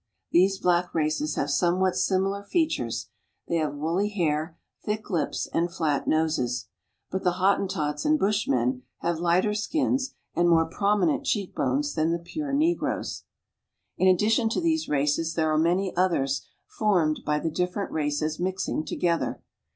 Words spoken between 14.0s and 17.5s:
addition to these races there are many others formed by